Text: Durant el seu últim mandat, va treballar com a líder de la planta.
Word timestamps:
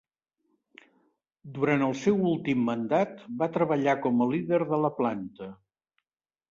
Durant 1.57 1.85
el 1.89 1.93
seu 2.05 2.17
últim 2.31 2.65
mandat, 2.71 3.23
va 3.43 3.53
treballar 3.59 3.99
com 4.09 4.27
a 4.27 4.33
líder 4.35 4.63
de 4.75 4.83
la 4.87 4.97
planta. 5.03 5.55